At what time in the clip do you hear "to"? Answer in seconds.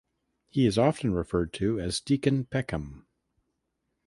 1.53-1.79